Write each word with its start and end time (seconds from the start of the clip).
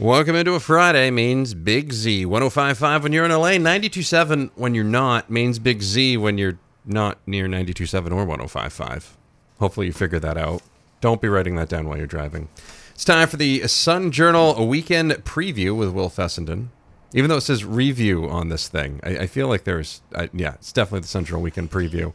Welcome 0.00 0.34
into 0.34 0.54
a 0.54 0.60
Friday 0.60 1.10
means 1.10 1.52
Big 1.52 1.92
Z. 1.92 2.24
1055 2.24 3.02
when 3.02 3.12
you're 3.12 3.26
in 3.26 3.30
LA, 3.30 3.58
927 3.58 4.50
when 4.54 4.74
you're 4.74 4.82
not 4.82 5.28
means 5.28 5.58
Big 5.58 5.82
Z 5.82 6.16
when 6.16 6.38
you're 6.38 6.58
not 6.86 7.18
near 7.26 7.42
927 7.42 8.10
or 8.10 8.24
1055. 8.24 9.18
Hopefully 9.58 9.88
you 9.88 9.92
figure 9.92 10.18
that 10.18 10.38
out. 10.38 10.62
Don't 11.02 11.20
be 11.20 11.28
writing 11.28 11.56
that 11.56 11.68
down 11.68 11.86
while 11.86 11.98
you're 11.98 12.06
driving. 12.06 12.48
It's 12.94 13.04
time 13.04 13.28
for 13.28 13.36
the 13.36 13.68
Sun 13.68 14.12
Journal 14.12 14.56
a 14.56 14.64
weekend 14.64 15.10
preview 15.26 15.76
with 15.76 15.90
Will 15.90 16.08
Fessenden. 16.08 16.70
Even 17.12 17.28
though 17.28 17.38
it 17.38 17.40
says 17.40 17.64
review 17.64 18.28
on 18.28 18.50
this 18.50 18.68
thing, 18.68 19.00
I, 19.02 19.18
I 19.18 19.26
feel 19.26 19.48
like 19.48 19.64
there's, 19.64 20.00
uh, 20.14 20.28
yeah, 20.32 20.54
it's 20.54 20.72
definitely 20.72 21.00
the 21.00 21.08
Central 21.08 21.42
weekend 21.42 21.68
preview. 21.70 22.12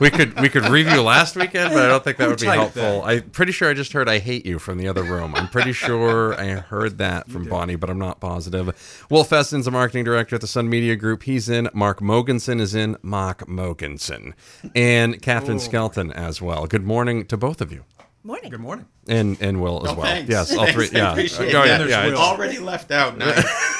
we 0.00 0.10
could 0.10 0.38
we 0.40 0.48
could 0.50 0.68
review 0.68 1.00
last 1.00 1.36
weekend, 1.36 1.72
but 1.72 1.82
I 1.84 1.88
don't 1.88 2.04
think 2.04 2.18
that 2.18 2.28
would 2.28 2.38
be 2.38 2.44
typed 2.46 2.74
helpful. 2.74 3.02
I'm 3.02 3.30
pretty 3.30 3.52
sure 3.52 3.70
I 3.70 3.74
just 3.74 3.92
heard 3.94 4.08
"I 4.10 4.18
hate 4.18 4.44
you" 4.44 4.58
from 4.58 4.76
the 4.76 4.88
other 4.88 5.02
room. 5.02 5.34
I'm 5.34 5.48
pretty 5.48 5.72
sure 5.72 6.38
I 6.38 6.48
heard 6.56 6.98
that 6.98 7.30
from 7.30 7.44
Bonnie, 7.48 7.76
but 7.76 7.88
I'm 7.88 7.98
not 7.98 8.20
positive. 8.20 9.06
Will 9.08 9.24
Fessenden's 9.24 9.66
a 9.66 9.70
marketing 9.70 10.04
director 10.04 10.34
at 10.34 10.42
the 10.42 10.46
Sun 10.46 10.68
Media 10.68 10.96
Group. 10.96 11.22
He's 11.22 11.48
in. 11.48 11.70
Mark 11.72 12.00
Mogensen 12.00 12.60
is 12.60 12.74
in. 12.74 12.96
Mark 13.02 13.46
Mogensen, 13.46 14.34
and 14.74 15.22
Kathryn 15.22 15.58
Skelton 15.60 16.12
as 16.12 16.42
well. 16.42 16.66
Good 16.66 16.84
morning 16.84 17.24
to 17.26 17.36
both 17.38 17.60
of 17.62 17.72
you, 17.72 17.84
Morning. 18.22 18.50
Good 18.50 18.60
morning. 18.60 18.84
and 19.08 19.38
and 19.40 19.62
Will 19.62 19.82
as 19.86 19.92
Oh, 19.92 19.94
well. 19.94 20.02
thanks. 20.04 20.28
Yes, 20.30 20.54
all 20.54 20.66
three. 20.66 20.88
Thanks, 20.88 20.94
I 20.94 20.98
Yeah, 20.98 21.10
appreciate 21.12 21.52
Go 21.52 21.62
that. 21.62 21.80
ahead. 21.80 21.88
Yeah, 21.88 22.00
There's 22.02 22.12
it's- 22.12 22.18
Already 22.28 22.58
left 22.58 22.90
out. 22.90 23.16
Nice. 23.16 23.76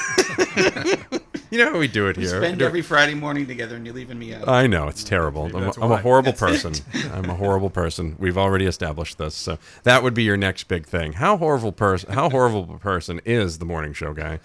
you 1.51 1.57
know 1.57 1.71
how 1.73 1.77
we 1.79 1.87
do 1.87 2.07
it 2.07 2.17
We 2.17 2.23
here. 2.23 2.37
spend 2.41 2.59
Do- 2.59 2.65
every 2.65 2.81
Friday 2.81 3.13
morning 3.13 3.47
together, 3.47 3.75
and 3.75 3.85
you're 3.85 3.95
leaving 3.95 4.17
me 4.19 4.33
out. 4.33 4.47
I 4.47 4.67
know 4.67 4.87
it's 4.87 5.03
terrible. 5.03 5.45
I'm, 5.45 5.61
that's 5.61 5.77
I'm 5.77 5.91
a 5.91 5.97
horrible 5.97 6.31
That's 6.33 6.63
person. 6.63 6.73
I'm 7.13 7.29
a 7.29 7.35
horrible 7.35 7.69
person. 7.69 8.15
We've 8.19 8.37
already 8.37 8.65
established 8.65 9.17
this, 9.17 9.35
so 9.35 9.57
that 9.83 10.03
would 10.03 10.13
be 10.13 10.23
your 10.23 10.37
next 10.37 10.65
big 10.67 10.85
thing. 10.85 11.13
How 11.13 11.37
horrible 11.37 11.71
person? 11.71 12.11
How 12.13 12.29
horrible 12.29 12.69
a 12.75 12.79
person 12.79 13.21
is 13.25 13.57
the 13.59 13.65
morning 13.65 13.93
show 13.93 14.13
guy? 14.13 14.39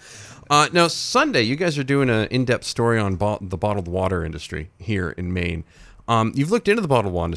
Uh, 0.49 0.69
now 0.71 0.87
Sunday, 0.87 1.41
you 1.41 1.55
guys 1.55 1.77
are 1.77 1.83
doing 1.83 2.09
an 2.09 2.27
in-depth 2.29 2.63
story 2.63 2.97
on 2.99 3.15
bo- 3.15 3.39
the 3.41 3.57
bottled 3.57 3.87
water 3.87 4.23
industry 4.23 4.69
here 4.77 5.09
in 5.11 5.33
Maine. 5.33 5.63
Um, 6.07 6.31
you've 6.35 6.51
looked 6.51 6.69
into 6.69 6.81
the 6.81 6.87
bottled 6.87 7.13
water, 7.13 7.35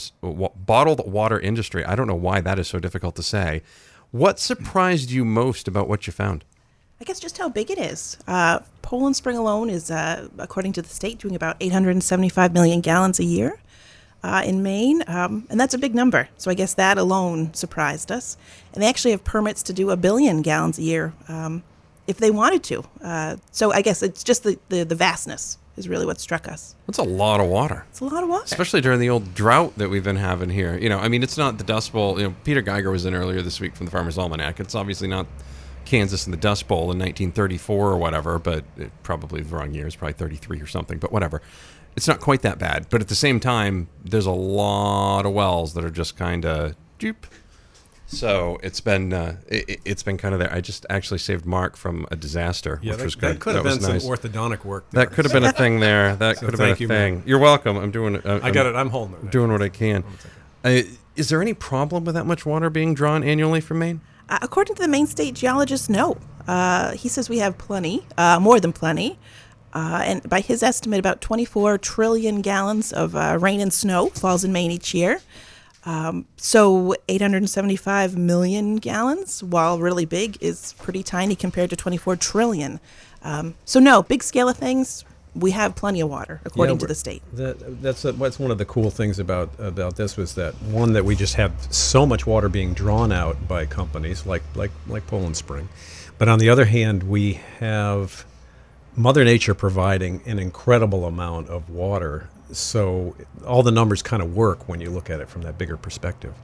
bottled 0.55 1.11
water 1.11 1.41
industry. 1.41 1.85
I 1.85 1.97
don't 1.97 2.07
know 2.07 2.15
why 2.15 2.41
that 2.41 2.57
is 2.61 2.69
so 2.69 2.79
difficult 2.79 3.17
to 3.17 3.23
say. 3.25 3.63
What 4.13 4.39
surprised 4.39 5.11
you 5.11 5.25
most 5.25 5.67
about 5.67 5.89
what 5.89 6.07
you 6.07 6.13
found? 6.13 6.45
I 7.01 7.05
guess 7.05 7.19
just 7.19 7.39
how 7.39 7.49
big 7.49 7.71
it 7.71 7.79
is. 7.79 8.19
Uh, 8.29 8.61
Poland 8.83 9.17
Spring 9.17 9.37
alone 9.37 9.71
is, 9.71 9.91
uh, 9.91 10.29
according 10.39 10.75
to 10.75 10.83
the 10.83 10.89
state, 10.89 11.19
doing 11.19 11.35
about 11.35 11.57
875 11.61 12.53
million 12.53 12.83
gallons 12.83 13.19
a 13.19 13.25
year 13.25 13.59
uh, 14.23 14.43
in 14.45 14.63
Maine, 14.63 15.03
um, 15.07 15.47
and 15.49 15.59
that's 15.59 15.73
a 15.73 15.79
big 15.79 15.95
number. 15.95 16.29
So 16.37 16.51
I 16.51 16.55
guess 16.55 16.75
that 16.75 16.99
alone 16.99 17.55
surprised 17.55 18.13
us. 18.13 18.37
And 18.75 18.83
they 18.83 18.89
actually 18.89 19.13
have 19.13 19.25
permits 19.25 19.63
to 19.65 19.73
do 19.73 19.91
a 19.91 19.97
billion 19.97 20.43
gallons 20.43 20.79
a 20.79 20.83
year 20.83 21.15
um, 21.29 21.63
if 22.07 22.19
they 22.19 22.31
wanted 22.31 22.63
to. 22.65 22.85
Uh, 23.03 23.37
so 23.51 23.73
I 23.73 23.81
guess 23.81 24.03
it's 24.03 24.23
just 24.23 24.43
the, 24.43 24.59
the, 24.69 24.85
the 24.85 24.95
vastness 24.95 25.57
is 25.79 25.89
really 25.89 26.05
what 26.05 26.21
struck 26.21 26.49
us. 26.49 26.75
That's 26.87 26.99
a 26.99 27.03
lot 27.03 27.41
of 27.41 27.47
water. 27.47 27.87
It's 27.89 28.01
a 28.01 28.05
lot 28.05 28.23
of 28.23 28.29
water. 28.29 28.45
especially 28.45 28.83
during 28.83 29.01
the 29.01 29.09
old 29.09 29.35
drought 29.35 29.79
that 29.79 29.89
we've 29.89 30.05
been 30.05 30.17
having 30.17 30.51
here. 30.51 30.77
You 30.77 30.91
know, 30.91 30.99
I 30.99 31.09
mean, 31.09 31.23
it's 31.23 31.39
not 31.39 31.57
the 31.57 31.65
Dust 31.65 31.95
Bowl. 31.95 32.19
You 32.19 32.29
know, 32.29 32.35
Peter 32.45 32.61
Geiger 32.61 32.91
was 32.91 33.07
in 33.07 33.15
earlier 33.15 33.41
this 33.41 33.59
week 33.59 33.75
from 33.75 33.87
the 33.87 33.93
Farmer's 33.93 34.19
Almanac. 34.19 34.61
It's 34.61 34.75
obviously 34.75 35.09
not 35.09 35.27
Kansas 35.91 36.27
in 36.27 36.31
the 36.31 36.37
Dust 36.37 36.69
Bowl 36.69 36.83
in 36.93 36.99
1934 36.99 37.91
or 37.91 37.97
whatever, 37.99 38.39
but 38.39 38.65
it, 38.77 38.91
probably 39.03 39.43
the 39.43 39.55
wrong 39.55 39.75
year. 39.75 39.87
It's 39.87 39.97
probably 39.97 40.13
33 40.15 40.61
or 40.61 40.67
something, 40.67 40.99
but 40.99 41.11
whatever. 41.13 41.43
It's 41.97 42.07
not 42.07 42.21
quite 42.21 42.43
that 42.43 42.59
bad. 42.59 42.87
But 42.91 43.01
at 43.01 43.09
the 43.09 43.15
same 43.17 43.41
time, 43.41 43.89
there's 44.05 44.27
a 44.27 44.31
lot 44.31 45.27
of 45.27 45.33
wells 45.33 45.75
that 45.75 45.85
are 45.85 45.91
just 45.91 46.17
kind 46.17 46.47
of 46.47 46.77
dupe. 46.99 47.27
So 48.07 48.59
it's 48.63 48.81
been 48.81 49.13
uh, 49.13 49.37
it, 49.49 49.81
it's 49.85 50.03
been 50.03 50.17
kind 50.17 50.35
of 50.35 50.41
there. 50.41 50.53
I 50.53 50.61
just 50.61 50.85
actually 50.91 51.19
saved 51.19 51.47
Mark 51.47 51.77
from 51.77 52.07
a 52.11 52.17
disaster, 52.17 52.81
Yeah, 52.83 52.93
which 52.93 52.99
that, 52.99 53.05
was 53.05 53.15
good. 53.15 53.35
that 53.37 53.41
could 53.41 53.55
have 53.55 53.65
been 53.65 53.81
some 53.81 53.99
orthodontic 53.99 54.65
work. 54.65 54.91
there. 54.91 55.05
That 55.05 55.13
could 55.13 55.25
have 55.25 55.33
been 55.33 55.45
a 55.45 55.53
thing 55.53 55.79
there. 55.81 56.17
That 56.21 56.39
So 56.39 56.47
could 56.47 56.55
have 56.55 56.59
been 56.59 56.77
a 56.77 56.81
you, 56.81 56.89
thing. 56.89 57.15
man. 57.17 57.23
You're 57.27 57.39
welcome. 57.39 57.77
I'm 57.77 57.91
doing 57.93 58.17
it. 58.17 58.27
Uh, 58.27 58.41
I 58.43 58.51
got 58.51 58.67
it. 58.67 58.75
I'm 58.75 58.91
holding 58.91 59.15
it. 59.17 59.31
doing 59.31 59.53
what 59.53 59.63
I 59.63 59.69
can. 59.69 60.03
Uh, 60.65 60.83
is 61.17 61.29
there 61.29 61.41
any 61.43 61.55
problem 61.55 62.05
with 62.05 62.15
that 62.17 62.27
much 62.27 62.45
water 62.45 62.69
being 62.71 62.95
drawn 62.95 63.23
annually 63.23 63.61
from 63.61 63.79
Maine? 63.81 64.01
According 64.31 64.77
to 64.77 64.83
the 64.83 64.89
Maine 64.89 65.07
State 65.07 65.35
Geologist, 65.35 65.91
no. 65.91 66.17
Uh, 66.47 66.93
he 66.93 67.09
says 67.09 67.29
we 67.29 67.39
have 67.39 67.59
plenty, 67.59 68.07
uh, 68.17 68.39
more 68.41 68.61
than 68.61 68.73
plenty. 68.73 69.19
Uh, 69.73 70.03
and 70.05 70.29
by 70.29 70.41
his 70.41 70.63
estimate, 70.63 70.99
about 70.99 71.21
24 71.21 71.79
trillion 71.79 72.41
gallons 72.41 72.93
of 72.93 73.15
uh, 73.15 73.39
rain 73.41 73.61
and 73.61 73.73
snow 73.73 74.09
falls 74.09 74.43
in 74.45 74.53
Maine 74.53 74.71
each 74.71 74.95
year. 74.95 75.21
Um, 75.87 76.27
so 76.37 76.95
875 77.09 78.17
million 78.17 78.77
gallons, 78.77 79.43
while 79.43 79.79
really 79.79 80.05
big, 80.05 80.37
is 80.41 80.75
pretty 80.79 81.03
tiny 81.03 81.35
compared 81.37 81.71
to 81.71 81.77
24 81.77 82.17
trillion. 82.17 82.81
Um, 83.23 83.55
so 83.65 83.81
no, 83.81 84.03
big 84.03 84.23
scale 84.23 84.49
of 84.49 84.57
things, 84.57 85.05
we 85.35 85.53
have 85.53 85.77
plenty 85.77 86.01
of 86.01 86.09
water, 86.11 86.41
according 86.45 86.79
to 86.79 86.87
the 86.87 86.95
state. 86.95 87.23
That, 87.33 87.83
that's 87.83 88.05
uh 88.05 88.13
what's 88.13 88.39
one 88.39 88.51
of 88.51 88.59
the 88.59 88.65
cool 88.65 88.91
things 88.91 89.19
about 89.19 89.51
about 89.59 89.97
this 89.97 90.17
was 90.17 90.35
that 90.35 90.55
one 90.63 90.93
that 90.95 91.05
we 91.05 91.15
just 91.15 91.35
have 91.35 91.53
so 91.73 92.05
much 92.07 92.27
water 92.27 92.49
being 92.49 92.75
drawn 92.75 93.13
out 93.13 93.47
by 93.47 93.67
companies 93.67 94.27
like 94.27 94.43
like 94.55 94.73
like 94.89 95.07
Poland 95.07 95.37
Spring, 95.37 95.69
but 96.19 96.29
on 96.29 96.39
the 96.39 96.49
other 96.49 96.65
hand, 96.65 97.05
we 97.05 97.35
have 97.61 98.25
Mother 98.97 99.25
Nature 99.25 99.55
providing 99.55 100.21
an 100.27 100.39
incredible 100.39 101.05
amount 101.05 101.49
of 101.49 101.71
water. 101.71 102.29
So 102.53 103.15
all 103.47 103.63
the 103.63 103.71
numbers 103.71 104.03
kind 104.03 104.23
of 104.23 104.35
work 104.35 104.69
when 104.69 104.81
you 104.81 104.91
look 104.91 105.09
at 105.09 105.21
it 105.21 105.29
from 105.29 105.43
that 105.43 105.57
bigger 105.57 105.77
perspective. 105.77 106.35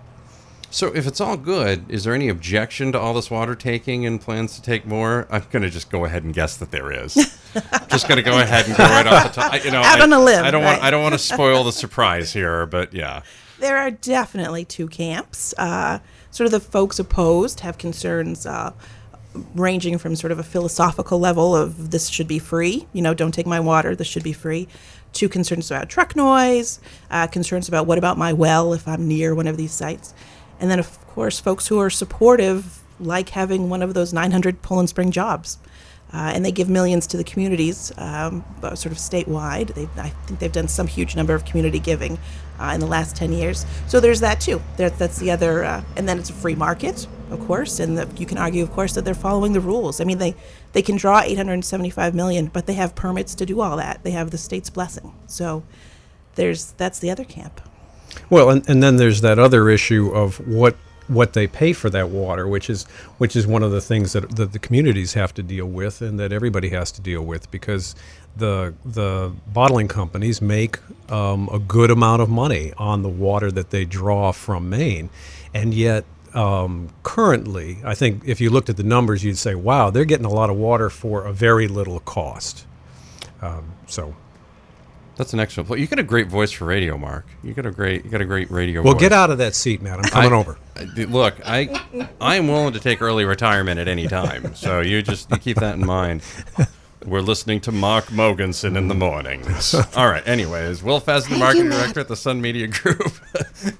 So, 0.70 0.88
if 0.94 1.06
it's 1.06 1.20
all 1.20 1.36
good, 1.36 1.84
is 1.88 2.04
there 2.04 2.12
any 2.14 2.28
objection 2.28 2.92
to 2.92 2.98
all 3.00 3.14
this 3.14 3.30
water 3.30 3.54
taking 3.54 4.04
and 4.04 4.20
plans 4.20 4.56
to 4.56 4.62
take 4.62 4.84
more? 4.84 5.26
I'm 5.30 5.44
going 5.50 5.62
to 5.62 5.70
just 5.70 5.90
go 5.90 6.04
ahead 6.04 6.22
and 6.24 6.34
guess 6.34 6.56
that 6.58 6.70
there 6.70 6.92
is. 6.92 7.14
just 7.88 8.08
going 8.08 8.16
to 8.16 8.22
go 8.22 8.38
ahead 8.40 8.66
and 8.66 8.76
go 8.76 8.84
right 8.84 9.06
off 9.06 9.32
the 9.34 9.40
top. 9.40 9.52
I- 9.54 9.58
You 9.60 9.70
know, 9.70 9.80
Out 9.80 10.00
I, 10.00 10.02
on 10.02 10.12
a 10.12 10.20
limb, 10.20 10.44
I 10.44 10.50
don't 10.50 10.64
want. 10.64 10.82
I 10.82 10.90
don't 10.90 11.02
want 11.02 11.14
to 11.14 11.18
spoil 11.34 11.64
the 11.64 11.72
surprise 11.72 12.32
here, 12.32 12.66
but 12.66 12.92
yeah. 12.92 13.22
There 13.58 13.78
are 13.78 13.90
definitely 13.90 14.64
two 14.66 14.86
camps. 14.86 15.54
Uh, 15.56 16.00
sort 16.30 16.44
of 16.46 16.50
the 16.52 16.60
folks 16.60 16.98
opposed 16.98 17.60
have 17.60 17.78
concerns 17.78 18.44
uh, 18.44 18.72
ranging 19.54 19.96
from 19.96 20.14
sort 20.14 20.30
of 20.30 20.38
a 20.38 20.42
philosophical 20.42 21.18
level 21.18 21.56
of 21.56 21.90
this 21.90 22.08
should 22.08 22.28
be 22.28 22.38
free, 22.38 22.86
you 22.92 23.00
know, 23.00 23.14
don't 23.14 23.32
take 23.32 23.46
my 23.46 23.60
water, 23.60 23.96
this 23.96 24.06
should 24.06 24.22
be 24.24 24.32
free, 24.34 24.68
to 25.14 25.28
concerns 25.28 25.70
about 25.70 25.88
truck 25.88 26.14
noise, 26.16 26.80
uh, 27.10 27.26
concerns 27.26 27.66
about 27.68 27.86
what 27.86 27.96
about 27.96 28.18
my 28.18 28.32
well 28.34 28.74
if 28.74 28.86
I'm 28.86 29.08
near 29.08 29.34
one 29.34 29.46
of 29.46 29.56
these 29.56 29.72
sites. 29.72 30.12
And 30.60 30.70
then, 30.70 30.78
of 30.78 31.06
course, 31.08 31.38
folks 31.38 31.68
who 31.68 31.78
are 31.78 31.90
supportive 31.90 32.82
like 32.98 33.30
having 33.30 33.68
one 33.68 33.82
of 33.82 33.94
those 33.94 34.12
900 34.12 34.62
Poland 34.62 34.88
Spring 34.88 35.10
jobs. 35.10 35.58
Uh, 36.12 36.30
and 36.34 36.44
they 36.44 36.52
give 36.52 36.68
millions 36.68 37.06
to 37.08 37.16
the 37.16 37.24
communities, 37.24 37.92
um, 37.98 38.44
sort 38.62 38.86
of 38.86 38.92
statewide. 38.92 39.74
They, 39.74 39.88
I 40.00 40.10
think 40.10 40.38
they've 40.38 40.52
done 40.52 40.68
some 40.68 40.86
huge 40.86 41.16
number 41.16 41.34
of 41.34 41.44
community 41.44 41.80
giving 41.80 42.18
uh, 42.60 42.70
in 42.74 42.80
the 42.80 42.86
last 42.86 43.16
10 43.16 43.32
years. 43.32 43.66
So 43.88 43.98
there's 43.98 44.20
that 44.20 44.40
too. 44.40 44.62
That's 44.76 45.18
the 45.18 45.32
other, 45.32 45.64
uh, 45.64 45.84
and 45.96 46.08
then 46.08 46.18
it's 46.18 46.30
a 46.30 46.32
free 46.32 46.54
market, 46.54 47.08
of 47.30 47.40
course, 47.40 47.80
and 47.80 47.98
the, 47.98 48.08
you 48.18 48.24
can 48.24 48.38
argue, 48.38 48.62
of 48.62 48.70
course, 48.70 48.94
that 48.94 49.04
they're 49.04 49.14
following 49.14 49.52
the 49.52 49.60
rules. 49.60 50.00
I 50.00 50.04
mean, 50.04 50.18
they, 50.18 50.36
they 50.72 50.82
can 50.82 50.96
draw 50.96 51.20
875 51.20 52.14
million, 52.14 52.46
but 52.46 52.66
they 52.66 52.74
have 52.74 52.94
permits 52.94 53.34
to 53.34 53.44
do 53.44 53.60
all 53.60 53.76
that. 53.76 54.04
They 54.04 54.12
have 54.12 54.30
the 54.30 54.38
state's 54.38 54.70
blessing. 54.70 55.12
So 55.26 55.64
there's 56.36 56.72
that's 56.72 57.00
the 57.00 57.10
other 57.10 57.24
camp. 57.24 57.60
Well, 58.30 58.50
and, 58.50 58.68
and 58.68 58.82
then 58.82 58.96
there's 58.96 59.20
that 59.22 59.38
other 59.38 59.68
issue 59.68 60.10
of 60.10 60.46
what 60.46 60.76
what 61.08 61.34
they 61.34 61.46
pay 61.46 61.72
for 61.72 61.88
that 61.90 62.08
water, 62.08 62.48
which 62.48 62.68
is 62.68 62.84
which 63.18 63.36
is 63.36 63.46
one 63.46 63.62
of 63.62 63.70
the 63.70 63.80
things 63.80 64.12
that, 64.12 64.36
that 64.36 64.52
the 64.52 64.58
communities 64.58 65.14
have 65.14 65.32
to 65.34 65.42
deal 65.42 65.66
with 65.66 66.02
and 66.02 66.18
that 66.18 66.32
everybody 66.32 66.70
has 66.70 66.90
to 66.92 67.00
deal 67.00 67.22
with 67.22 67.50
because 67.50 67.94
the 68.36 68.74
the 68.84 69.32
bottling 69.52 69.88
companies 69.88 70.42
make 70.42 70.78
um, 71.10 71.48
a 71.52 71.58
good 71.58 71.90
amount 71.90 72.22
of 72.22 72.28
money 72.28 72.72
on 72.78 73.02
the 73.02 73.08
water 73.08 73.50
that 73.52 73.70
they 73.70 73.84
draw 73.84 74.32
from 74.32 74.68
Maine, 74.68 75.10
and 75.54 75.74
yet 75.74 76.04
um, 76.34 76.90
currently, 77.02 77.78
I 77.84 77.94
think 77.94 78.22
if 78.26 78.40
you 78.40 78.50
looked 78.50 78.68
at 78.68 78.76
the 78.76 78.82
numbers, 78.82 79.24
you'd 79.24 79.38
say, 79.38 79.54
"Wow, 79.54 79.90
they're 79.90 80.04
getting 80.04 80.26
a 80.26 80.30
lot 80.32 80.50
of 80.50 80.56
water 80.56 80.90
for 80.90 81.24
a 81.24 81.32
very 81.32 81.68
little 81.68 82.00
cost." 82.00 82.66
Um, 83.40 83.72
so 83.86 84.14
That's 85.16 85.32
an 85.32 85.40
excellent. 85.40 85.68
pl- 85.68 85.78
You 85.78 85.86
got 85.86 85.98
a 85.98 86.02
great 86.02 86.28
voice 86.28 86.52
for 86.52 86.66
radio, 86.66 86.98
Mark. 86.98 87.26
You 87.42 87.54
got 87.54 87.64
a 87.66 87.70
great. 87.70 88.04
You 88.04 88.10
got 88.10 88.20
a 88.20 88.24
great 88.26 88.50
radio. 88.50 88.82
Well, 88.82 88.92
voice. 88.92 89.00
get 89.00 89.12
out 89.12 89.30
of 89.30 89.38
that 89.38 89.54
seat, 89.54 89.80
man. 89.80 89.94
I'm 89.98 90.02
coming 90.04 90.32
I- 90.32 90.36
over. 90.36 90.58
I- 90.76 90.84
d- 90.94 91.06
Look, 91.06 91.36
I 91.44 91.68
I 92.20 92.36
am 92.36 92.48
willing 92.48 92.74
to 92.74 92.80
take 92.80 93.00
early 93.00 93.24
retirement 93.24 93.80
at 93.80 93.88
any 93.88 94.08
time. 94.08 94.54
So 94.54 94.80
you 94.80 95.02
just 95.02 95.30
you 95.30 95.38
keep 95.38 95.56
that 95.58 95.76
in 95.76 95.86
mind. 95.86 96.22
We're 97.04 97.20
listening 97.20 97.60
to 97.60 97.72
Mark 97.72 98.06
Mogensen 98.06 98.76
in 98.76 98.88
the 98.88 98.94
mornings. 98.94 99.74
All 99.96 100.08
right. 100.08 100.26
Anyways, 100.26 100.82
Will 100.82 100.98
Fessenden, 100.98 101.38
marketing 101.38 101.70
director 101.70 102.00
at 102.00 102.08
the 102.08 102.16
Sun 102.16 102.40
Media 102.40 102.66
Group, 102.66 102.98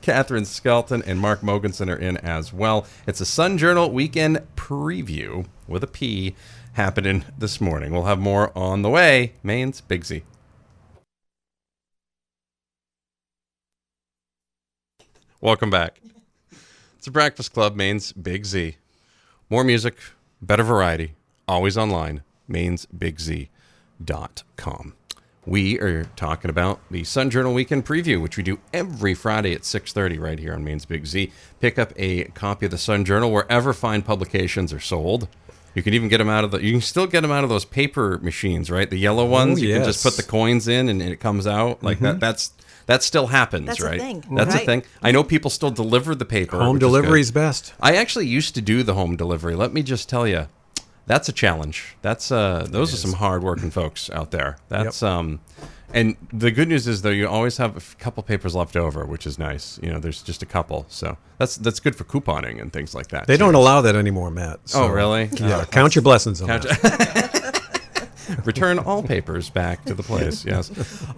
Kathryn 0.02 0.46
Skelton, 0.46 1.02
and 1.04 1.18
Mark 1.18 1.40
Mogensen 1.40 1.88
are 1.92 1.96
in 1.96 2.18
as 2.18 2.52
well. 2.52 2.86
It's 3.06 3.20
a 3.20 3.26
Sun 3.26 3.58
Journal 3.58 3.90
weekend 3.90 4.40
preview 4.54 5.46
with 5.66 5.82
a 5.82 5.88
P 5.88 6.36
happening 6.74 7.24
this 7.36 7.60
morning. 7.60 7.92
We'll 7.92 8.04
have 8.04 8.20
more 8.20 8.56
on 8.56 8.82
the 8.82 8.90
way. 8.90 9.32
Maine's 9.42 9.80
Big 9.80 10.04
Welcome 15.46 15.70
back. 15.70 16.00
It's 16.96 17.04
the 17.04 17.12
Breakfast 17.12 17.52
Club, 17.52 17.76
Maine's 17.76 18.10
Big 18.10 18.44
Z. 18.44 18.78
More 19.48 19.62
music, 19.62 19.96
better 20.43 20.64
variety, 20.64 21.14
always 21.46 21.78
online, 21.78 22.25
mainsbigz.com. 22.50 24.94
We 25.46 25.78
are 25.78 26.04
talking 26.16 26.50
about 26.50 26.81
the 26.90 27.04
Sun 27.04 27.31
Journal 27.31 27.54
Weekend 27.54 27.87
Preview, 27.87 28.20
which 28.20 28.37
we 28.37 28.43
do 28.43 28.58
every 28.72 29.14
Friday 29.14 29.54
at 29.54 29.60
6.30 29.60 30.19
right 30.19 30.40
here 30.40 30.52
on 30.52 30.64
Maine's 30.64 30.84
Big 30.84 31.06
Z. 31.06 31.31
Pick 31.60 31.78
up 31.78 31.93
a 31.94 32.25
copy 32.25 32.66
of 32.66 32.72
the 32.72 32.78
Sun 32.78 33.04
Journal 33.04 33.31
wherever 33.31 33.72
fine 33.72 34.02
publications 34.02 34.72
are 34.72 34.81
sold. 34.81 35.28
You 35.76 35.84
can 35.84 35.94
even 35.94 36.08
get 36.08 36.19
them 36.19 36.28
out 36.28 36.43
of 36.43 36.50
the. 36.50 36.60
You 36.60 36.72
can 36.72 36.81
still 36.81 37.06
get 37.06 37.20
them 37.20 37.31
out 37.31 37.44
of 37.44 37.50
those 37.50 37.64
paper 37.64 38.19
machines, 38.19 38.69
right? 38.69 38.90
The 38.90 38.98
yellow 38.98 39.28
oh, 39.28 39.31
ones. 39.31 39.62
you 39.62 39.72
can 39.72 39.84
just 39.84 40.02
put 40.02 40.16
the 40.16 40.25
coins 40.25 40.66
in 40.66 40.88
and 40.88 41.00
it 41.00 41.20
comes 41.20 41.46
out 41.46 41.84
like 41.84 42.00
that. 42.00 42.14
Mm-hmm. 42.14 42.19
That's 42.19 42.50
that 42.86 43.02
still 43.02 43.26
happens, 43.28 43.66
That's 43.66 43.80
a 43.82 43.86
right? 43.86 44.00
thing, 44.00 44.24
That's 44.32 44.54
a 44.54 44.58
thing. 44.58 44.84
I 45.02 45.10
know 45.10 45.22
people 45.24 45.50
still 45.50 45.70
deliver 45.70 46.14
the 46.14 46.24
paper. 46.24 46.58
Home 46.58 46.78
delivery 46.78 47.20
is 47.20 47.30
good. 47.30 47.40
best. 47.40 47.74
I 47.80 47.96
actually 47.96 48.26
used 48.26 48.54
to 48.54 48.60
do 48.60 48.82
the 48.82 48.94
home 48.94 49.16
delivery. 49.16 49.54
Let 49.56 49.72
me 49.72 49.82
just 49.82 50.08
tell 50.08 50.26
you, 50.26 50.46
that's 51.06 51.28
a 51.28 51.32
challenge. 51.32 51.96
That's 52.02 52.30
uh, 52.32 52.66
those 52.70 52.92
are 52.94 52.96
some 52.96 53.14
hardworking 53.14 53.70
folks 53.70 54.08
out 54.10 54.30
there. 54.30 54.58
That's 54.68 55.02
um, 55.02 55.40
and 55.94 56.16
the 56.32 56.50
good 56.50 56.68
news 56.68 56.88
is 56.88 57.02
though 57.02 57.10
you 57.10 57.28
always 57.28 57.58
have 57.58 57.74
a 57.74 57.76
f- 57.76 57.96
couple 57.98 58.22
papers 58.24 58.56
left 58.56 58.76
over, 58.76 59.04
which 59.04 59.24
is 59.26 59.38
nice. 59.38 59.78
You 59.82 59.90
know, 59.92 60.00
there's 60.00 60.20
just 60.22 60.42
a 60.42 60.46
couple, 60.46 60.84
so 60.88 61.16
that's 61.38 61.56
that's 61.56 61.78
good 61.78 61.94
for 61.94 62.02
couponing 62.04 62.60
and 62.60 62.72
things 62.72 62.92
like 62.94 63.06
that. 63.08 63.28
They 63.28 63.34
too. 63.34 63.38
don't 63.44 63.54
allow 63.54 63.80
that 63.82 63.94
anymore, 63.94 64.30
Matt. 64.32 64.58
Oh, 64.74 64.88
really? 64.88 65.30
Yeah. 65.34 65.64
count 65.70 65.94
your 65.94 66.02
blessings 66.02 66.42
on 66.42 66.48
Count- 66.48 66.62
that. 66.64 67.42
Return 68.44 68.78
all 68.78 69.02
papers 69.02 69.50
back 69.50 69.84
to 69.84 69.94
the 69.94 70.02
place. 70.02 70.44
Yes. 70.56 70.70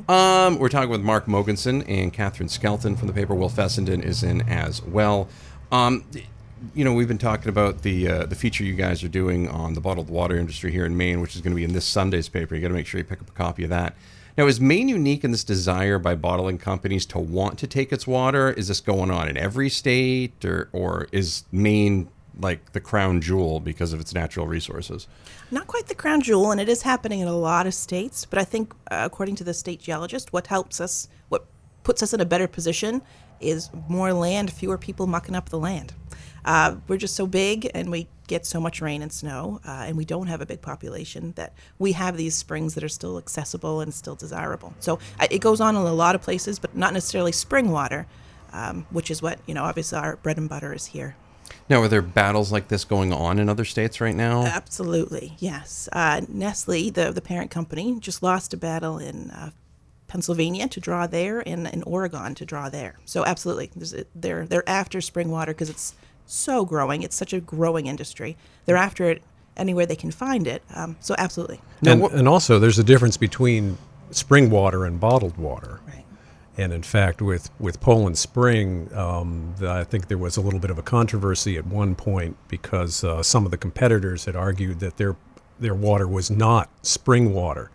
Um, 0.09 0.59
we're 0.59 0.69
talking 0.69 0.91
with 0.91 1.03
Mark 1.03 1.27
Mogensen 1.27 1.85
and 1.89 2.13
Kathryn 2.13 2.49
Skelton 2.49 2.97
from 2.97 3.09
the 3.09 3.13
paper. 3.13 3.35
Will 3.35 3.49
Fessenden 3.49 4.03
is 4.03 4.23
in 4.23 4.43
as 4.43 4.83
well. 4.83 5.29
Um, 5.71 6.05
you 6.75 6.85
know, 6.85 6.95
we've 6.95 7.09
been 7.09 7.19
talking 7.19 7.49
about 7.49 7.83
the 7.83 8.09
uh, 8.09 8.27
the 8.27 8.35
feature 8.35 8.65
you 8.65 8.75
guys 8.75 9.05
are 9.05 9.09
doing 9.09 9.49
on 9.49 9.75
the 9.75 9.81
bottled 9.81 10.09
water 10.09 10.37
industry 10.37 10.73
here 10.73 10.87
in 10.87 10.97
Maine, 10.97 11.21
which 11.21 11.35
is 11.35 11.41
going 11.41 11.53
to 11.53 11.57
be 11.57 11.65
in 11.65 11.73
this 11.73 11.85
Sunday's 11.85 12.29
paper. 12.29 12.55
You 12.55 12.63
got 12.63 12.69
to 12.69 12.75
make 12.75 12.87
sure 12.87 12.99
you 12.99 13.05
pick 13.05 13.21
up 13.21 13.29
a 13.29 13.33
copy 13.33 13.65
of 13.65 13.71
that. 13.71 13.95
Now, 14.37 14.47
is 14.47 14.61
Maine 14.61 14.89
unique 14.89 15.25
in 15.25 15.33
this 15.33 15.45
desire 15.45 15.99
by 15.99 16.15
bottling 16.15 16.59
companies 16.59 17.05
to 17.07 17.19
want 17.19 17.59
to 17.59 17.67
take 17.67 17.93
its 17.93 18.07
water? 18.07 18.51
Is 18.51 18.69
this 18.69 18.81
going 18.81 19.11
on 19.11 19.29
in 19.29 19.37
every 19.37 19.69
state, 19.69 20.45
or 20.45 20.69
or 20.73 21.09
is 21.13 21.45
Maine 21.53 22.09
like 22.39 22.73
the 22.73 22.81
crown 22.81 23.21
jewel 23.21 23.61
because 23.61 23.93
of 23.93 24.01
its 24.01 24.15
natural 24.15 24.47
resources? 24.47 25.07
Not 25.51 25.67
quite 25.67 25.87
the 25.87 25.95
crown 25.95 26.21
jewel, 26.21 26.51
and 26.51 26.61
it 26.61 26.69
is 26.69 26.83
happening 26.83 27.21
in 27.21 27.29
a 27.29 27.37
lot 27.37 27.67
of 27.67 27.75
states. 27.75 28.25
But 28.25 28.39
I 28.39 28.45
think, 28.45 28.75
uh, 28.91 29.03
according 29.05 29.37
to 29.37 29.45
the 29.45 29.55
state 29.55 29.81
geologist, 29.81 30.33
what 30.33 30.47
helps 30.47 30.81
us, 30.81 31.09
what 31.29 31.47
puts 31.83 32.03
us 32.03 32.13
in 32.13 32.21
a 32.21 32.27
better 32.27 32.49
position, 32.49 33.03
is 33.41 33.71
more 33.89 34.13
land, 34.13 34.53
fewer 34.53 34.79
people 34.79 35.07
mucking 35.07 35.35
up 35.35 35.49
the 35.49 35.59
land. 35.59 35.95
Uh, 36.45 36.77
we're 36.87 36.97
just 36.97 37.17
so 37.17 37.27
big, 37.27 37.71
and 37.75 37.91
we 37.91 38.09
get 38.27 38.47
so 38.47 38.61
much 38.61 38.81
rain 38.81 39.03
and 39.03 39.13
snow, 39.13 39.61
uh, 39.67 39.85
and 39.87 39.97
we 39.97 40.05
don't 40.05 40.29
have 40.29 40.41
a 40.41 40.47
big 40.47 40.63
population 40.63 41.33
that 41.37 41.53
we 41.79 41.93
have 41.93 42.17
these 42.17 42.37
springs 42.37 42.75
that 42.75 42.85
are 42.85 42.89
still 42.89 43.19
accessible 43.19 43.81
and 43.81 43.93
still 43.93 44.15
desirable. 44.15 44.75
So 44.81 44.99
uh, 45.19 45.27
it 45.31 45.41
goes 45.41 45.61
on 45.61 45.77
in 45.77 45.83
a 45.83 45.93
lot 45.93 46.15
of 46.15 46.23
places, 46.23 46.59
but 46.59 46.77
not 46.77 46.93
necessarily 46.93 47.33
spring 47.33 47.71
water, 47.71 48.07
um, 48.53 48.87
which 48.91 49.11
is 49.11 49.21
what 49.21 49.41
you 49.47 49.55
know. 49.55 49.65
Obviously, 49.65 49.99
our 49.99 50.17
bread 50.17 50.39
and 50.39 50.49
butter 50.49 50.73
is 50.73 50.87
here. 50.87 51.17
Now, 51.69 51.83
are 51.83 51.89
there 51.89 52.03
battles 52.03 52.51
like 52.51 52.69
this 52.69 52.85
going 52.85 53.13
on 53.13 53.39
in 53.39 53.49
other 53.49 53.65
states 53.65 54.01
right 54.01 54.15
now? 54.15 54.45
Absolutely, 54.45 55.35
yes. 55.39 55.89
Uh, 55.93 56.23
Nestle, 56.29 56.91
the 56.91 57.13
the 57.13 57.21
parent 57.21 57.51
company, 57.51 57.99
just 58.01 58.23
lost 58.23 58.55
a 58.55 58.57
battle 58.57 58.99
in 58.99 59.31
uh, 59.31 59.51
Pennsylvania 60.07 60.67
to 60.69 60.81
draw 60.81 61.07
there, 61.07 61.47
and 61.47 61.67
in 61.69 61.83
Oregon 61.83 62.35
to 62.37 62.47
draw 62.47 62.71
there. 62.71 62.97
So 63.05 63.25
absolutely, 63.25 63.71
a, 63.95 64.05
they're 64.15 64.47
they're 64.47 64.69
after 64.69 65.01
spring 65.01 65.31
water 65.31 65.53
because 65.53 65.69
it's 65.69 65.95
so 66.27 66.65
growing. 66.65 67.03
It's 67.03 67.17
such 67.17 67.33
a 67.33 67.41
growing 67.41 67.87
industry. 67.87 68.37
They're 68.65 68.77
after 68.77 69.11
it 69.11 69.23
anywhere 69.57 69.87
they 69.87 69.97
can 69.97 70.11
find 70.11 70.47
it. 70.47 70.63
Um, 70.75 70.97
so 71.01 71.15
absolutely, 71.19 71.61
and, 71.85 72.03
and 72.03 72.29
also, 72.29 72.59
there's 72.59 72.79
a 72.79 72.85
difference 72.85 73.19
between 73.19 73.77
spring 74.11 74.49
water 74.49 74.87
and 74.87 74.99
bottled 74.99 75.37
water. 75.37 75.81
right. 75.87 76.05
And 76.59 76.73
in 76.73 76.83
fact, 76.83 77.23
with, 77.23 77.51
with 77.61 77.81
Poland 77.81 78.19
Spring, 78.19 78.93
um, 78.93 79.55
the, 79.59 79.71
I 79.71 79.85
think 79.85 80.09
there 80.09 80.19
was 80.19 80.37
a 80.37 80.41
little 80.41 80.59
bit 80.59 80.71
of 80.71 80.79
a 80.79 80.83
controversy 80.83 81.57
at 81.57 81.65
one 81.65 81.95
point 81.95 82.37
because 82.49 83.05
uh, 83.05 83.23
some 83.23 83.45
of 83.45 83.53
the 83.53 83.57
competitors 83.57 84.25
had 84.25 84.37
argued 84.37 84.81
that 84.81 84.97
their 84.97 85.17
their 85.61 85.75
water 85.75 86.07
was 86.07 86.31
not 86.31 86.71
spring 86.87 87.33
water. 87.33 87.71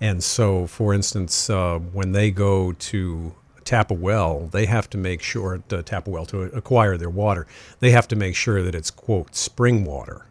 And 0.00 0.22
so, 0.22 0.66
for 0.66 0.94
instance, 0.94 1.50
uh, 1.50 1.78
when 1.78 2.12
they 2.12 2.30
go 2.30 2.72
to 2.72 3.34
tap 3.64 3.90
a 3.90 3.94
well, 3.94 4.48
they 4.52 4.66
have 4.66 4.88
to 4.90 4.98
make 4.98 5.20
sure 5.20 5.62
to 5.68 5.82
tap 5.82 6.06
a 6.06 6.10
well 6.10 6.24
to 6.26 6.42
acquire 6.42 6.96
their 6.96 7.10
water. 7.10 7.46
They 7.80 7.90
have 7.90 8.08
to 8.08 8.16
make 8.16 8.34
sure 8.34 8.62
that 8.62 8.74
it's 8.74 8.90
quote 8.90 9.34
spring 9.34 9.84
water. 9.84 10.26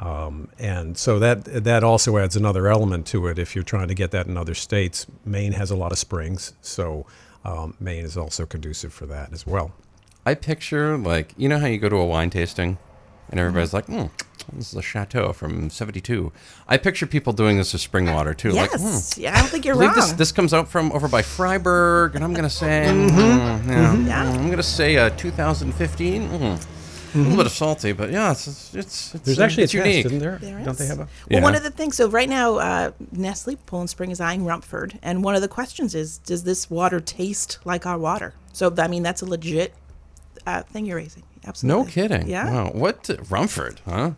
Um, 0.00 0.48
and 0.58 0.96
so 0.96 1.18
that 1.18 1.44
that 1.64 1.84
also 1.84 2.16
adds 2.16 2.34
another 2.34 2.66
element 2.68 3.06
to 3.08 3.26
it. 3.26 3.38
If 3.38 3.54
you're 3.54 3.62
trying 3.62 3.88
to 3.88 3.94
get 3.94 4.10
that 4.12 4.26
in 4.26 4.36
other 4.38 4.54
states, 4.54 5.06
Maine 5.26 5.52
has 5.52 5.70
a 5.70 5.76
lot 5.76 5.92
of 5.92 5.98
springs, 5.98 6.54
so 6.62 7.04
um, 7.44 7.74
Maine 7.78 8.04
is 8.06 8.16
also 8.16 8.46
conducive 8.46 8.94
for 8.94 9.04
that 9.06 9.30
as 9.32 9.46
well. 9.46 9.72
I 10.24 10.34
picture 10.34 10.96
like 10.96 11.34
you 11.36 11.48
know 11.50 11.58
how 11.58 11.66
you 11.66 11.76
go 11.78 11.90
to 11.90 11.96
a 11.96 12.06
wine 12.06 12.30
tasting, 12.30 12.78
and 13.28 13.38
everybody's 13.38 13.74
like, 13.74 13.84
"Hmm, 13.86 14.06
this 14.54 14.70
is 14.72 14.74
a 14.74 14.80
chateau 14.82 15.34
from 15.34 15.68
'72." 15.68 16.32
I 16.66 16.78
picture 16.78 17.06
people 17.06 17.34
doing 17.34 17.58
this 17.58 17.74
with 17.74 17.82
spring 17.82 18.06
water 18.06 18.32
too. 18.32 18.52
Like, 18.52 18.70
hmm, 18.70 18.78
Yes, 18.86 19.18
yeah, 19.18 19.36
I 19.36 19.40
don't 19.40 19.50
think 19.50 19.66
you're 19.66 19.76
I 19.76 19.84
wrong. 19.86 19.94
this 19.96 20.12
this 20.12 20.32
comes 20.32 20.54
out 20.54 20.66
from 20.70 20.92
over 20.92 21.08
by 21.08 21.20
Fryeburg, 21.20 22.14
and 22.14 22.24
I'm 22.24 22.32
gonna 22.32 22.48
say, 22.48 22.86
Mm-hmm. 22.88 23.18
mm, 23.18 23.68
yeah, 23.68 23.96
Yeah. 24.06 24.30
I'm 24.32 24.48
gonna 24.48 24.62
say 24.62 24.96
uh, 24.96 25.10
2015. 25.10 26.58
Mm. 27.12 27.14
A 27.14 27.18
little 27.18 27.36
bit 27.38 27.46
of 27.46 27.52
salty, 27.52 27.92
but 27.92 28.10
yeah, 28.10 28.30
it's 28.32 28.46
it's 28.46 28.74
it's, 28.74 29.08
Mm-hmm. 29.08 29.18
There's 29.24 29.38
uh, 29.38 29.42
actually 29.44 29.62
it's 29.64 29.74
a 29.74 29.76
test, 29.78 29.86
unique. 29.88 30.06
isn't 30.06 30.18
there? 30.18 30.38
There 30.40 30.64
Don't 30.64 30.78
they 30.78 30.86
have 30.86 31.00
a? 31.00 31.08
Well, 31.30 31.42
one 31.42 31.54
of 31.54 31.62
the 31.62 31.70
things. 31.70 31.96
So 31.96 32.08
right 32.08 32.28
now, 32.28 32.56
uh, 32.56 32.90
Nestle 33.12 33.56
Poland 33.66 33.90
Spring 33.90 34.10
is 34.10 34.20
eyeing 34.20 34.44
Rumford, 34.44 34.98
and 35.02 35.24
one 35.24 35.34
of 35.34 35.42
the 35.42 35.48
questions 35.48 35.94
is, 35.94 36.18
does 36.18 36.44
this 36.44 36.70
water 36.70 37.00
taste 37.00 37.58
like 37.64 37.86
our 37.86 37.98
water? 37.98 38.34
So 38.52 38.72
I 38.78 38.88
mean, 38.88 39.02
that's 39.02 39.22
a 39.22 39.26
legit 39.26 39.74
uh, 40.46 40.62
thing 40.62 40.86
you're 40.86 40.96
raising. 40.96 41.22
Absolutely. 41.46 41.84
No 41.84 41.90
kidding. 41.90 42.28
Yeah. 42.28 42.50
Wow. 42.50 42.70
What 42.72 43.08
Rumford? 43.28 43.80
Huh? 43.84 44.12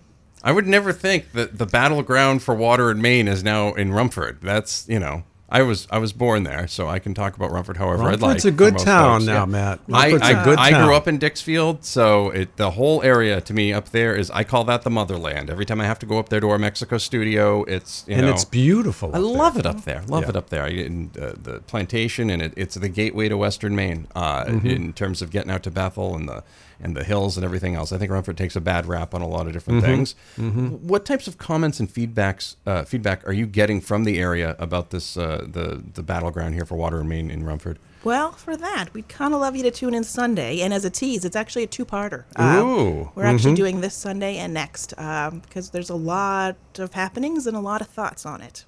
I 0.44 0.52
would 0.52 0.66
never 0.66 0.92
think 0.92 1.32
that 1.32 1.58
the 1.58 1.66
battleground 1.66 2.42
for 2.42 2.54
water 2.54 2.90
in 2.90 3.00
Maine 3.00 3.28
is 3.28 3.44
now 3.44 3.74
in 3.74 3.92
Rumford. 3.92 4.40
That's 4.42 4.88
you 4.88 4.98
know. 4.98 5.24
I 5.52 5.62
was 5.62 5.86
I 5.90 5.98
was 5.98 6.12
born 6.14 6.44
there, 6.44 6.66
so 6.66 6.88
I 6.88 6.98
can 6.98 7.12
talk 7.14 7.36
about 7.36 7.50
Rumford 7.52 7.76
however 7.76 8.04
I'd 8.04 8.20
like. 8.22 8.36
Rumford's 8.38 8.44
a 8.46 8.50
good 8.50 8.78
town 8.78 9.20
folks, 9.20 9.26
now, 9.26 9.44
Matt. 9.46 9.80
I, 9.92 10.10
Rumford's 10.10 10.22
I, 10.22 10.40
a 10.40 10.44
good 10.44 10.58
I 10.58 10.70
town. 10.70 10.86
grew 10.86 10.96
up 10.96 11.06
in 11.06 11.18
Dixfield, 11.18 11.84
so 11.84 12.30
it, 12.30 12.56
the 12.56 12.70
whole 12.70 13.02
area 13.02 13.40
to 13.42 13.52
me 13.52 13.72
up 13.72 13.90
there 13.90 14.16
is 14.16 14.30
I 14.30 14.44
call 14.44 14.64
that 14.64 14.82
the 14.82 14.90
motherland. 14.90 15.50
Every 15.50 15.66
time 15.66 15.80
I 15.80 15.84
have 15.84 15.98
to 15.98 16.06
go 16.06 16.18
up 16.18 16.30
there 16.30 16.40
to 16.40 16.48
our 16.48 16.58
Mexico 16.58 16.96
studio, 16.96 17.64
it's 17.64 18.04
you 18.08 18.14
and 18.14 18.26
know, 18.26 18.32
it's 18.32 18.44
beautiful. 18.46 19.10
I 19.14 19.18
up 19.18 19.22
there. 19.22 19.32
love 19.36 19.56
it 19.58 19.66
up 19.66 19.84
there. 19.84 20.02
Love 20.08 20.22
Yeah. 20.24 20.28
it 20.30 20.36
up 20.36 20.48
there. 20.48 20.64
I, 20.64 20.68
in, 20.68 21.10
uh, 21.20 21.32
the 21.40 21.60
plantation, 21.66 22.30
and 22.30 22.40
it, 22.40 22.54
it's 22.56 22.74
the 22.76 22.88
gateway 22.88 23.28
to 23.28 23.36
Western 23.36 23.76
Maine 23.76 24.08
uh, 24.14 24.44
Mm-hmm. 24.44 24.66
in 24.66 24.92
terms 24.94 25.20
of 25.22 25.30
getting 25.30 25.50
out 25.50 25.62
to 25.64 25.70
Bethel 25.70 26.16
and 26.16 26.28
the 26.28 26.42
and 26.82 26.96
the 26.96 27.04
hills 27.04 27.36
and 27.36 27.44
everything 27.44 27.74
else. 27.74 27.92
I 27.92 27.98
think 27.98 28.10
Rumford 28.10 28.36
takes 28.36 28.56
a 28.56 28.60
bad 28.60 28.86
rap 28.86 29.14
on 29.14 29.22
a 29.22 29.28
lot 29.28 29.46
of 29.46 29.52
different 29.52 29.82
Mm-hmm. 29.84 29.86
things. 29.86 30.80
What 30.82 31.04
types 31.06 31.26
of 31.28 31.38
comments 31.38 31.80
and 31.80 31.88
feedbacks 31.88 32.56
uh, 32.66 32.84
feedback 32.84 33.26
are 33.26 33.32
you 33.32 33.46
getting 33.46 33.80
from 33.80 34.04
the 34.04 34.18
area 34.18 34.56
about 34.58 34.90
this 34.90 35.16
uh, 35.16 35.46
the 35.48 35.82
the 35.94 36.02
battleground 36.02 36.54
here 36.54 36.64
for 36.66 36.76
water 36.76 37.00
and 37.00 37.08
Maine 37.08 37.30
in 37.30 37.44
Rumford? 37.44 37.78
Well, 38.04 38.32
for 38.32 38.56
that, 38.56 38.92
we'd 38.94 39.08
kind 39.08 39.32
of 39.32 39.40
love 39.40 39.54
you 39.54 39.62
to 39.62 39.70
tune 39.70 39.94
in 39.94 40.02
Sunday. 40.02 40.60
And 40.60 40.74
as 40.74 40.84
a 40.84 40.90
tease, 40.90 41.24
it's 41.24 41.36
actually 41.36 41.62
a 41.62 41.68
two-parter. 41.68 42.24
Ooh. 42.36 42.42
Mm-hmm. 42.42 43.10
we're 43.20 43.26
actually 43.26 43.54
doing 43.54 43.80
this 43.80 43.94
Sunday 43.94 44.38
and 44.38 44.52
next 44.52 44.92
um, 44.98 45.38
because 45.38 45.70
there's 45.70 45.88
a 45.90 45.94
lot 45.94 46.56
of 46.80 46.94
happenings 46.94 47.46
and 47.46 47.56
a 47.56 47.60
lot 47.60 47.80
of 47.80 47.86
thoughts 47.86 48.26
on 48.26 48.40
it. 48.40 48.64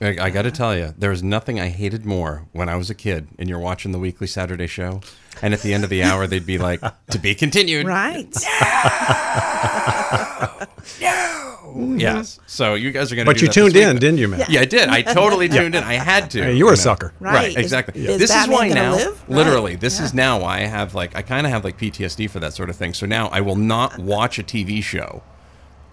I, 0.00 0.26
I 0.26 0.30
got 0.30 0.42
to 0.42 0.50
tell 0.50 0.76
you, 0.76 0.94
there 0.98 1.10
was 1.10 1.22
nothing 1.22 1.58
I 1.58 1.68
hated 1.68 2.04
more 2.04 2.46
when 2.52 2.68
I 2.68 2.76
was 2.76 2.90
a 2.90 2.94
kid, 2.94 3.28
and 3.38 3.48
you're 3.48 3.58
watching 3.58 3.92
the 3.92 3.98
weekly 3.98 4.26
Saturday 4.26 4.66
show, 4.66 5.00
and 5.40 5.54
at 5.54 5.62
the 5.62 5.72
end 5.72 5.84
of 5.84 5.90
the 5.90 6.02
hour, 6.02 6.26
they'd 6.26 6.44
be 6.46 6.58
like, 6.58 6.80
"To 7.10 7.18
be 7.18 7.34
continued." 7.34 7.86
Right. 7.86 8.34
No! 11.00 11.72
no. 11.74 11.96
Yes. 11.96 12.38
So 12.46 12.74
you 12.74 12.90
guys 12.90 13.12
are 13.12 13.16
going 13.16 13.26
to. 13.26 13.32
But 13.32 13.42
you 13.42 13.48
tuned 13.48 13.76
in, 13.76 13.96
didn't 13.96 14.18
you, 14.18 14.28
Matt? 14.28 14.48
Yeah, 14.48 14.60
I 14.60 14.64
did. 14.64 14.88
I 14.88 15.02
totally 15.02 15.48
tuned 15.48 15.74
in. 15.74 15.82
I 15.82 15.94
had 15.94 16.30
to. 16.30 16.44
Hey, 16.44 16.54
you 16.54 16.64
were 16.64 16.72
a 16.72 16.76
know. 16.76 16.80
sucker. 16.80 17.12
Right. 17.20 17.50
Is- 17.50 17.56
exactly. 17.56 18.06
is 18.06 18.18
This 18.18 18.30
is 18.30 18.36
Batman 18.36 18.56
why 18.56 18.68
now, 18.68 18.92
live? 18.94 19.20
Right. 19.28 19.36
literally, 19.36 19.76
this 19.76 20.00
is 20.00 20.14
now 20.14 20.40
why 20.40 20.58
I 20.58 20.66
have 20.66 20.94
like 20.94 21.14
I 21.16 21.22
kind 21.22 21.46
of 21.46 21.52
have 21.52 21.64
like 21.64 21.78
PTSD 21.78 22.30
for 22.30 22.38
that 22.40 22.54
sort 22.54 22.70
of 22.70 22.76
thing. 22.76 22.94
So 22.94 23.04
now 23.04 23.28
I 23.28 23.40
will 23.40 23.56
not 23.56 23.98
watch 23.98 24.38
a 24.38 24.42
TV 24.42 24.82
show 24.82 25.22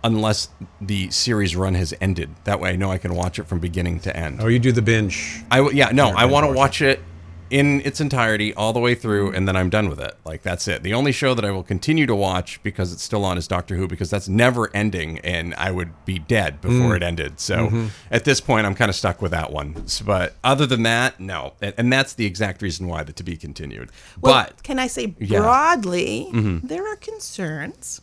unless 0.03 0.50
the 0.81 1.10
series 1.12 1.55
run 1.55 1.74
has 1.75 1.93
ended. 2.01 2.29
That 2.43 2.60
way, 2.60 2.72
I 2.72 2.75
know 2.75 2.91
I 2.91 2.98
can 2.98 3.15
watch 3.15 3.39
it 3.39 3.48
from 3.48 3.60
beginning 3.60 4.00
to 4.01 4.15
end. 4.15 4.39
Oh, 4.41 4.48
you 4.48 4.60
do 4.60 4.72
the 4.72 4.81
binge. 4.81 5.43
I 5.50 5.57
w- 5.57 5.75
yeah 5.77 5.89
no, 5.91 6.10
I 6.10 6.25
want 6.25 6.45
to 6.45 6.51
watch 6.51 6.81
it 6.81 7.00
in 7.50 7.81
its 7.81 8.01
entirety 8.01 8.51
all 8.55 8.74
the 8.74 8.79
way 8.79 8.95
through, 8.95 9.31
and 9.31 9.48
then 9.48 9.55
I'm 9.55 9.69
done 9.69 9.88
with 9.88 10.00
it. 10.00 10.15
Like 10.25 10.41
that's 10.41 10.67
it. 10.67 10.81
The 10.81 10.95
only 10.95 11.12
show 11.12 11.36
that 11.36 11.45
I 11.45 11.51
will 11.51 11.62
continue 11.62 12.07
to 12.07 12.15
watch 12.15 12.62
because 12.63 12.91
it's 12.91 13.03
still 13.03 13.24
on 13.24 13.38
is 13.38 13.48
Doctor 13.48 13.75
Who 13.75 13.88
because 13.88 14.10
that's 14.10 14.27
never 14.27 14.75
ending, 14.75 15.19
and 15.19 15.53
I 15.53 15.69
would 15.69 15.91
be 16.03 16.17
dead 16.17 16.62
before 16.62 16.93
mm. 16.93 16.95
it 16.95 17.03
ended. 17.03 17.39
So 17.39 17.67
mm-hmm. 17.67 17.88
at 18.10 18.25
this 18.25 18.41
point, 18.41 18.65
I'm 18.65 18.74
kind 18.74 18.89
of 18.89 18.95
stuck 18.95 19.22
with 19.22 19.31
that 19.31 19.51
one. 19.51 19.75
S- 19.86 20.01
But 20.01 20.36
other 20.43 20.65
than 20.65 20.81
that, 20.83 21.19
no, 21.19 21.53
and, 21.62 21.75
and 21.77 21.93
that's 21.93 22.13
the 22.13 22.25
exact 22.25 22.63
reason 22.63 22.88
why 22.88 23.03
the 23.03 23.13
to 23.13 23.24
be 23.24 23.38
continued. 23.38 23.91
Well, 24.19 24.33
but 24.33 24.63
can 24.63 24.79
I 24.79 24.88
say 24.88 25.13
Yeah. 25.19 25.41
broadly, 25.41 26.29
mm-hmm. 26.31 26.65
there 26.65 26.88
are 26.91 26.95
concerns. 26.95 28.01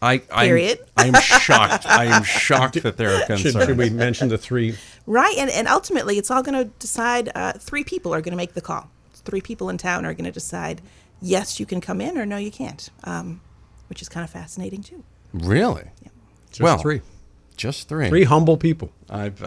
I, 0.00 0.22
I'm, 0.30 0.46
Period. 0.46 0.78
I'm 0.96 1.14
shocked. 1.14 1.86
I 1.86 2.04
am 2.06 2.22
shocked 2.22 2.82
that 2.82 2.96
there 2.96 3.14
are 3.14 3.26
concerns. 3.26 3.64
should 3.64 3.76
we 3.78 3.90
mention 3.90 4.28
the 4.28 4.38
three? 4.38 4.76
Right, 5.06 5.36
and, 5.38 5.50
and 5.50 5.66
ultimately, 5.66 6.18
it's 6.18 6.30
all 6.30 6.42
going 6.42 6.58
to 6.58 6.70
decide. 6.78 7.30
Uh, 7.34 7.52
three 7.52 7.84
people 7.84 8.14
are 8.14 8.20
going 8.20 8.32
to 8.32 8.36
make 8.36 8.54
the 8.54 8.60
call. 8.60 8.90
Three 9.12 9.40
people 9.40 9.68
in 9.68 9.78
town 9.78 10.06
are 10.06 10.14
going 10.14 10.24
to 10.24 10.30
decide, 10.32 10.80
yes, 11.20 11.58
you 11.58 11.66
can 11.66 11.80
come 11.80 12.00
in, 12.00 12.16
or 12.16 12.24
no, 12.24 12.36
you 12.36 12.50
can't. 12.50 12.88
Um, 13.04 13.40
which 13.88 14.02
is 14.02 14.08
kind 14.08 14.24
of 14.24 14.30
fascinating 14.30 14.82
too. 14.82 15.02
Really? 15.32 15.84
Just 16.50 16.60
well, 16.60 16.78
three. 16.78 17.00
Just 17.56 17.88
three. 17.88 18.08
Three 18.08 18.24
humble 18.24 18.56
people. 18.56 18.92
I've, 19.10 19.42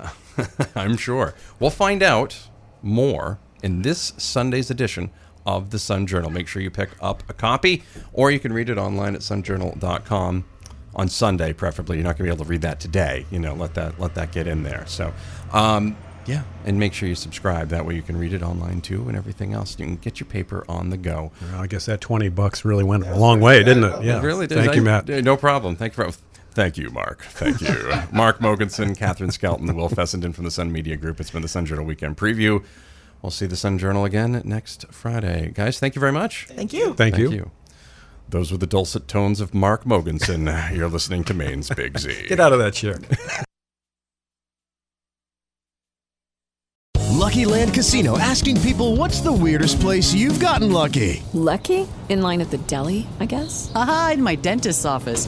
I'm 0.75 0.97
sure. 0.97 1.33
We'll 1.59 1.69
find 1.69 2.03
out 2.03 2.49
more 2.81 3.39
in 3.63 3.83
this 3.83 4.13
Sunday's 4.17 4.69
edition 4.69 5.11
of 5.45 5.69
the 5.71 5.79
Sun 5.79 6.07
Journal. 6.07 6.29
Make 6.29 6.47
sure 6.47 6.61
you 6.61 6.69
pick 6.71 6.89
up 7.01 7.23
a 7.29 7.33
copy, 7.33 7.83
or 8.13 8.31
you 8.31 8.39
can 8.39 8.53
read 8.53 8.69
it 8.69 8.77
online 8.77 9.15
at 9.15 9.21
sunjournal.com 9.21 10.45
on 10.95 11.07
Sunday, 11.09 11.53
preferably. 11.53 11.97
You're 11.97 12.03
not 12.03 12.17
going 12.17 12.29
to 12.29 12.33
be 12.33 12.35
able 12.35 12.45
to 12.45 12.49
read 12.49 12.61
that 12.61 12.79
today. 12.79 13.25
You 13.31 13.39
know, 13.39 13.53
let 13.53 13.73
that 13.75 13.99
let 13.99 14.15
that 14.15 14.31
get 14.31 14.47
in 14.47 14.63
there. 14.63 14.85
So, 14.87 15.13
um, 15.53 15.95
yeah, 16.25 16.43
and 16.65 16.77
make 16.79 16.93
sure 16.93 17.09
you 17.09 17.15
subscribe. 17.15 17.69
That 17.69 17.85
way, 17.85 17.95
you 17.95 18.01
can 18.01 18.17
read 18.17 18.33
it 18.33 18.43
online 18.43 18.81
too, 18.81 19.07
and 19.07 19.17
everything 19.17 19.53
else. 19.53 19.77
You 19.79 19.85
can 19.85 19.95
get 19.95 20.19
your 20.19 20.27
paper 20.27 20.63
on 20.69 20.89
the 20.89 20.97
go. 20.97 21.31
Well, 21.51 21.61
I 21.61 21.67
guess 21.67 21.85
that 21.87 22.01
twenty 22.01 22.29
bucks 22.29 22.63
really 22.65 22.83
went 22.83 23.07
a 23.07 23.15
long 23.15 23.39
way, 23.39 23.63
didn't 23.63 23.85
it? 23.85 24.03
Yeah. 24.03 24.19
It 24.19 24.23
really 24.23 24.47
did. 24.47 24.57
Thank 24.57 24.71
I- 24.71 24.75
you, 24.75 24.81
Matt. 24.81 25.09
uh, 25.09 25.21
No 25.21 25.37
problem. 25.37 25.75
Thank 25.75 25.97
you 25.97 26.11
for. 26.11 26.17
Thank 26.53 26.77
you, 26.77 26.89
Mark. 26.89 27.23
Thank 27.23 27.61
you. 27.61 27.69
Mark 28.11 28.39
Mogensen, 28.39 28.93
Kathryn 28.97 29.31
Skelton, 29.31 29.73
Will 29.73 29.87
Fessenden 29.87 30.33
from 30.33 30.43
the 30.43 30.51
Sun 30.51 30.69
Media 30.69 30.97
Group. 30.97 31.21
It's 31.21 31.31
been 31.31 31.41
the 31.41 31.47
Sun 31.47 31.65
Journal 31.65 31.85
Weekend 31.85 32.17
Preview. 32.17 32.61
We'll 33.21 33.31
see 33.31 33.45
the 33.45 33.55
Sun 33.55 33.77
Journal 33.77 34.05
again 34.05 34.41
next 34.45 34.85
Friday. 34.91 35.51
Guys, 35.53 35.79
thank 35.79 35.95
you 35.95 35.99
very 35.99 36.11
much. 36.11 36.47
Thank 36.47 36.73
you. 36.73 36.93
Thank, 36.95 37.17
you. 37.17 37.51
Those 38.27 38.51
were 38.51 38.57
the 38.57 38.67
dulcet 38.67 39.07
tones 39.07 39.39
of 39.39 39.53
Mark 39.53 39.83
Mogensen. 39.83 40.75
You're 40.75 40.89
listening 40.89 41.23
to 41.25 41.33
Maine's 41.33 41.69
Big 41.69 41.99
Z. 41.99 42.27
Get 42.27 42.39
out 42.39 42.53
of 42.53 42.59
that 42.59 42.73
chair. 42.73 42.97
Lucky 47.21 47.45
Land 47.45 47.73
Casino 47.73 48.17
asking 48.17 48.59
people 48.61 48.95
what's 48.95 49.21
the 49.21 49.31
weirdest 49.31 49.79
place 49.79 50.13
you've 50.13 50.39
gotten 50.39 50.71
lucky? 50.71 51.21
Lucky? 51.33 51.87
In 52.09 52.21
line 52.21 52.41
at 52.41 52.49
the 52.49 52.57
deli, 52.57 53.05
I 53.19 53.25
guess? 53.25 53.71
Aha, 53.75 54.11
in 54.15 54.23
my 54.23 54.35
dentist's 54.35 54.85
office. 54.85 55.27